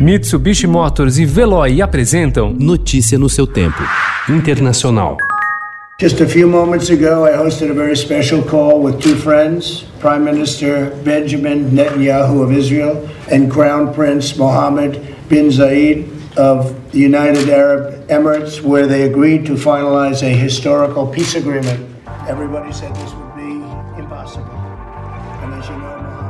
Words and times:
Mitsubishi 0.00 0.66
Motors 0.66 1.18
e 1.18 1.26
Veloy 1.26 1.82
apresentam 1.82 2.56
Notícia 2.58 3.18
no 3.18 3.28
seu 3.28 3.46
tempo. 3.46 3.82
Internacional. 4.30 5.18
Just 6.00 6.22
a 6.22 6.26
few 6.26 6.48
moments 6.48 6.88
ago, 6.88 7.26
I 7.26 7.32
hosted 7.36 7.70
a 7.70 7.74
very 7.74 7.94
special 7.94 8.42
call 8.42 8.80
with 8.80 8.98
two 9.02 9.14
friends 9.14 9.84
Prime 10.00 10.24
Minister 10.24 10.96
Benjamin 11.04 11.72
Netanyahu 11.72 12.42
of 12.42 12.50
Israel 12.50 13.06
and 13.30 13.50
Crown 13.50 13.92
Prince 13.92 14.38
Mohammed 14.38 15.02
bin 15.28 15.50
Zayed 15.50 16.08
of 16.38 16.72
the 16.92 16.98
United 16.98 17.50
Arab 17.50 18.08
Emirates, 18.08 18.62
where 18.62 18.86
they 18.86 19.02
agreed 19.02 19.44
to 19.44 19.52
finalize 19.52 20.22
a 20.22 20.30
historical 20.30 21.06
peace 21.08 21.34
agreement. 21.34 21.78
Everybody 22.26 22.72
said 22.72 22.96
this 22.96 23.12
would 23.12 23.36
be 23.36 23.60
impossible. 24.00 24.48
And 25.44 25.52
as 25.52 25.68
you 25.68 25.76
know, 25.76 26.29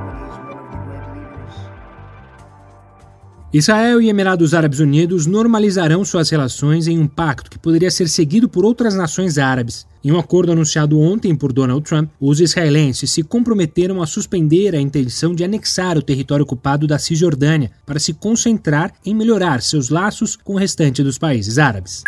Israel 3.52 4.00
e 4.00 4.08
Emirados 4.08 4.54
Árabes 4.54 4.78
Unidos 4.78 5.26
normalizarão 5.26 6.04
suas 6.04 6.30
relações 6.30 6.86
em 6.86 7.00
um 7.00 7.08
pacto 7.08 7.50
que 7.50 7.58
poderia 7.58 7.90
ser 7.90 8.08
seguido 8.08 8.48
por 8.48 8.64
outras 8.64 8.94
nações 8.94 9.38
árabes. 9.38 9.84
Em 10.04 10.12
um 10.12 10.18
acordo 10.20 10.52
anunciado 10.52 11.00
ontem 11.00 11.34
por 11.34 11.52
Donald 11.52 11.82
Trump, 11.82 12.08
os 12.20 12.40
israelenses 12.40 13.10
se 13.10 13.24
comprometeram 13.24 14.00
a 14.00 14.06
suspender 14.06 14.76
a 14.76 14.80
intenção 14.80 15.34
de 15.34 15.42
anexar 15.42 15.98
o 15.98 16.02
território 16.02 16.44
ocupado 16.44 16.86
da 16.86 16.96
Cisjordânia 16.96 17.72
para 17.84 17.98
se 17.98 18.14
concentrar 18.14 18.92
em 19.04 19.16
melhorar 19.16 19.60
seus 19.62 19.88
laços 19.88 20.36
com 20.36 20.54
o 20.54 20.58
restante 20.58 21.02
dos 21.02 21.18
países 21.18 21.58
árabes. 21.58 22.04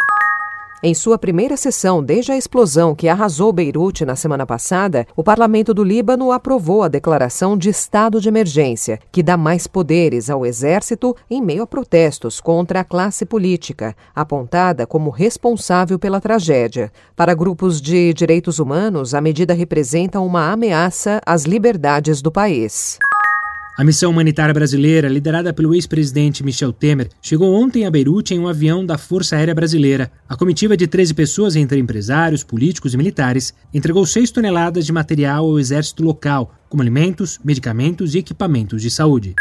Em 0.85 0.95
sua 0.95 1.17
primeira 1.17 1.57
sessão 1.57 2.03
desde 2.03 2.33
a 2.33 2.37
explosão 2.37 2.93
que 2.93 3.07
arrasou 3.07 3.53
Beirute 3.53 4.05
na 4.05 4.17
semana 4.17 4.45
passada, 4.45 5.07
o 5.15 5.23
parlamento 5.23 5.73
do 5.73 5.85
Líbano 5.85 6.33
aprovou 6.33 6.83
a 6.83 6.89
declaração 6.89 7.57
de 7.57 7.69
estado 7.69 8.21
de 8.21 8.29
emergência, 8.29 8.99
que 9.13 9.23
dá 9.23 9.37
mais 9.37 9.69
poderes 9.69 10.29
ao 10.29 10.45
exército 10.45 11.15
em 11.31 11.41
meio 11.41 11.63
a 11.63 11.69
protestos 11.69 12.41
contra 12.41 12.81
a 12.81 12.85
classe 12.85 13.25
política, 13.25 13.95
apontada 14.13 14.85
como 14.85 15.09
responsável 15.09 16.01
pela 16.01 16.21
tragédia. 16.21 16.91
Para 17.15 17.33
grupos 17.33 17.81
de 17.81 18.13
direitos 18.13 18.59
humanos, 18.59 19.15
a 19.15 19.21
medida 19.21 19.55
representa 19.55 20.19
uma 20.19 20.51
ameaça 20.51 21.21
às 21.25 21.45
liberdades 21.45 22.21
do 22.21 22.33
país. 22.33 22.99
A 23.75 23.83
missão 23.83 24.11
humanitária 24.11 24.53
brasileira, 24.53 25.09
liderada 25.09 25.51
pelo 25.51 25.75
ex-presidente 25.75 26.45
Michel 26.45 26.75
Temer, 26.75 27.09
chegou 27.23 27.55
ontem 27.55 27.87
a 27.87 27.91
Beirute 27.91 28.35
em 28.35 28.39
um 28.39 28.47
avião 28.47 28.85
da 28.85 28.99
Força 28.99 29.35
Aérea 29.35 29.55
Brasileira. 29.55 30.13
A 30.29 30.37
comitiva 30.37 30.77
de 30.77 30.87
13 30.87 31.15
pessoas, 31.15 31.57
entre 31.57 31.79
empresários, 31.79 32.45
políticos 32.45 32.93
e 32.93 32.99
militares, 32.99 33.55
entregou 33.73 34.05
6 34.05 34.31
toneladas 34.31 34.85
de 34.85 34.93
material 34.93 35.47
ao 35.47 35.59
exército 35.59 36.05
local, 36.05 36.55
como 36.69 36.83
alimentos, 36.83 37.41
medicamentos 37.43 38.15
e 38.15 38.19
equipamentos 38.19 38.83
de 38.83 38.91
saúde. 38.91 39.35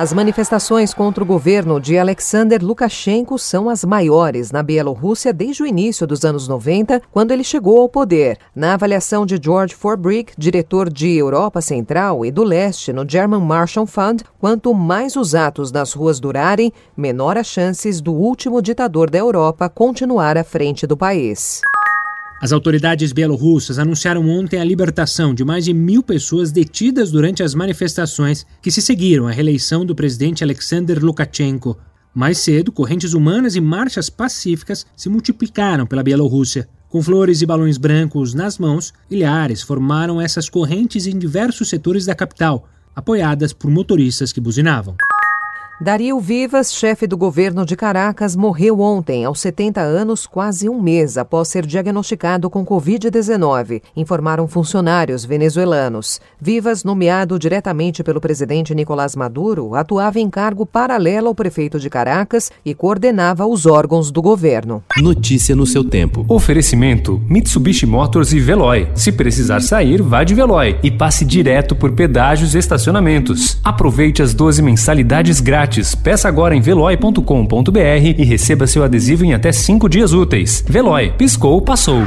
As 0.00 0.14
manifestações 0.14 0.94
contra 0.94 1.22
o 1.22 1.26
governo 1.26 1.78
de 1.78 1.98
Alexander 1.98 2.64
Lukashenko 2.64 3.38
são 3.38 3.68
as 3.68 3.84
maiores 3.84 4.50
na 4.50 4.62
Bielorrússia 4.62 5.30
desde 5.30 5.62
o 5.62 5.66
início 5.66 6.06
dos 6.06 6.24
anos 6.24 6.48
90, 6.48 7.02
quando 7.12 7.32
ele 7.32 7.44
chegou 7.44 7.78
ao 7.82 7.86
poder. 7.86 8.38
Na 8.56 8.72
avaliação 8.72 9.26
de 9.26 9.38
George 9.38 9.74
Forbrick, 9.74 10.32
diretor 10.38 10.90
de 10.90 11.14
Europa 11.14 11.60
Central 11.60 12.24
e 12.24 12.30
do 12.30 12.42
Leste 12.42 12.94
no 12.94 13.06
German 13.06 13.42
Marshall 13.42 13.86
Fund, 13.86 14.22
quanto 14.38 14.72
mais 14.72 15.16
os 15.16 15.34
atos 15.34 15.70
nas 15.70 15.92
ruas 15.92 16.18
durarem, 16.18 16.72
menor 16.96 17.36
as 17.36 17.48
chances 17.48 18.00
do 18.00 18.14
último 18.14 18.62
ditador 18.62 19.10
da 19.10 19.18
Europa 19.18 19.68
continuar 19.68 20.38
à 20.38 20.44
frente 20.44 20.86
do 20.86 20.96
país. 20.96 21.60
As 22.40 22.52
autoridades 22.52 23.12
bielorrussas 23.12 23.78
anunciaram 23.78 24.26
ontem 24.26 24.58
a 24.58 24.64
libertação 24.64 25.34
de 25.34 25.44
mais 25.44 25.66
de 25.66 25.74
mil 25.74 26.02
pessoas 26.02 26.50
detidas 26.50 27.10
durante 27.10 27.42
as 27.42 27.54
manifestações 27.54 28.46
que 28.62 28.70
se 28.70 28.80
seguiram 28.80 29.28
à 29.28 29.30
reeleição 29.30 29.84
do 29.84 29.94
presidente 29.94 30.42
Alexander 30.42 31.04
Lukashenko. 31.04 31.76
Mais 32.14 32.38
cedo, 32.38 32.72
correntes 32.72 33.12
humanas 33.12 33.56
e 33.56 33.60
marchas 33.60 34.08
pacíficas 34.08 34.86
se 34.96 35.10
multiplicaram 35.10 35.86
pela 35.86 36.02
Bielorrússia. 36.02 36.66
Com 36.88 37.02
flores 37.02 37.42
e 37.42 37.46
balões 37.46 37.76
brancos 37.76 38.32
nas 38.32 38.58
mãos, 38.58 38.90
milhares 39.10 39.60
formaram 39.60 40.18
essas 40.18 40.48
correntes 40.48 41.06
em 41.06 41.18
diversos 41.18 41.68
setores 41.68 42.06
da 42.06 42.14
capital, 42.14 42.66
apoiadas 42.96 43.52
por 43.52 43.70
motoristas 43.70 44.32
que 44.32 44.40
buzinavam. 44.40 44.96
Dario 45.82 46.20
Vivas, 46.20 46.74
chefe 46.74 47.06
do 47.06 47.16
governo 47.16 47.64
de 47.64 47.74
Caracas, 47.74 48.36
morreu 48.36 48.80
ontem, 48.80 49.24
aos 49.24 49.40
70 49.40 49.80
anos, 49.80 50.26
quase 50.26 50.68
um 50.68 50.78
mês 50.78 51.16
após 51.16 51.48
ser 51.48 51.64
diagnosticado 51.64 52.50
com 52.50 52.66
Covid-19, 52.66 53.80
informaram 53.96 54.46
funcionários 54.46 55.24
venezuelanos. 55.24 56.20
Vivas, 56.38 56.84
nomeado 56.84 57.38
diretamente 57.38 58.04
pelo 58.04 58.20
presidente 58.20 58.74
Nicolás 58.74 59.16
Maduro, 59.16 59.74
atuava 59.74 60.20
em 60.20 60.28
cargo 60.28 60.66
paralelo 60.66 61.28
ao 61.28 61.34
prefeito 61.34 61.80
de 61.80 61.88
Caracas 61.88 62.52
e 62.62 62.74
coordenava 62.74 63.46
os 63.46 63.64
órgãos 63.64 64.10
do 64.10 64.20
governo. 64.20 64.84
Notícia 64.98 65.56
no 65.56 65.64
seu 65.64 65.82
tempo. 65.82 66.26
Oferecimento: 66.28 67.22
Mitsubishi 67.26 67.86
Motors 67.86 68.34
e 68.34 68.38
Veloy. 68.38 68.86
Se 68.94 69.10
precisar 69.10 69.62
sair, 69.62 70.02
vá 70.02 70.24
de 70.24 70.34
Veloy 70.34 70.78
e 70.82 70.90
passe 70.90 71.24
direto 71.24 71.74
por 71.74 71.92
pedágios 71.92 72.54
e 72.54 72.58
estacionamentos. 72.58 73.58
Aproveite 73.64 74.20
as 74.20 74.34
12 74.34 74.60
mensalidades 74.60 75.40
grátis 75.40 75.69
grátis. 75.70 75.94
Peça 75.94 76.28
agora 76.28 76.54
em 76.54 76.60
veloy.com.br 76.60 77.78
e 78.18 78.24
receba 78.24 78.66
seu 78.66 78.82
adesivo 78.82 79.24
em 79.24 79.32
até 79.32 79.52
5 79.52 79.88
dias 79.88 80.12
úteis. 80.12 80.64
Veloy, 80.66 81.12
piscou, 81.16 81.60
passou. 81.62 82.02